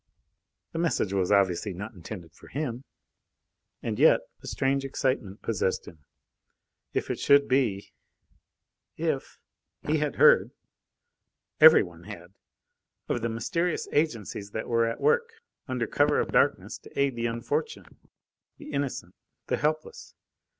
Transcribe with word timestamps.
The 0.71 0.79
message 0.79 1.13
was 1.13 1.31
obviously 1.31 1.73
not 1.75 1.93
intended 1.93 2.33
for 2.33 2.47
him, 2.47 2.83
and 3.83 3.99
yet.... 3.99 4.21
A 4.41 4.47
strange 4.47 4.83
excitement 4.83 5.43
possessed 5.43 5.87
him. 5.87 6.05
If 6.91 7.11
it 7.11 7.19
should 7.19 7.47
be! 7.47 7.93
If...! 8.97 9.37
He 9.85 9.99
had 9.99 10.15
heard 10.15 10.53
everyone 11.59 12.05
had 12.05 12.33
of 13.09 13.21
the 13.21 13.29
mysterious 13.29 13.87
agencies 13.91 14.49
that 14.53 14.67
were 14.67 14.87
at 14.87 14.99
work, 14.99 15.33
under 15.67 15.85
cover 15.85 16.19
of 16.19 16.31
darkness, 16.31 16.79
to 16.79 16.99
aid 16.99 17.15
the 17.15 17.27
unfortunate, 17.27 17.93
the 18.57 18.71
innocent, 18.71 19.13
the 19.45 19.57
helpless. 19.57 20.15